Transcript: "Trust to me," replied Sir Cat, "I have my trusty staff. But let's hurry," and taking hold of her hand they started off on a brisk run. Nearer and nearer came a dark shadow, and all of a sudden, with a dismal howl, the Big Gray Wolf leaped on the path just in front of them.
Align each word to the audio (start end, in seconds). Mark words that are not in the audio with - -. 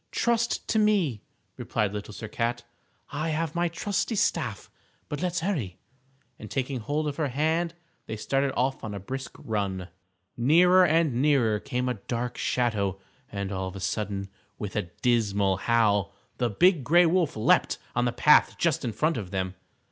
"Trust 0.09 0.67
to 0.69 0.79
me," 0.79 1.21
replied 1.57 1.93
Sir 2.11 2.27
Cat, 2.27 2.63
"I 3.11 3.29
have 3.29 3.53
my 3.53 3.67
trusty 3.67 4.15
staff. 4.15 4.67
But 5.09 5.21
let's 5.21 5.41
hurry," 5.41 5.77
and 6.39 6.49
taking 6.49 6.79
hold 6.79 7.07
of 7.07 7.17
her 7.17 7.27
hand 7.27 7.75
they 8.07 8.15
started 8.17 8.51
off 8.57 8.83
on 8.83 8.95
a 8.95 8.99
brisk 8.99 9.35
run. 9.37 9.89
Nearer 10.35 10.83
and 10.87 11.21
nearer 11.21 11.59
came 11.59 11.87
a 11.87 11.93
dark 12.09 12.35
shadow, 12.35 12.99
and 13.31 13.51
all 13.51 13.67
of 13.67 13.75
a 13.75 13.79
sudden, 13.79 14.29
with 14.57 14.75
a 14.75 14.89
dismal 15.03 15.57
howl, 15.57 16.15
the 16.39 16.49
Big 16.49 16.83
Gray 16.83 17.05
Wolf 17.05 17.35
leaped 17.37 17.77
on 17.95 18.05
the 18.05 18.11
path 18.11 18.55
just 18.57 18.83
in 18.83 18.93
front 18.93 19.17
of 19.17 19.29
them. 19.29 19.53